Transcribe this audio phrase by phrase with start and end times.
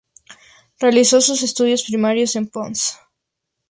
[0.79, 2.93] Realizó sus estudios primarios en Ponce.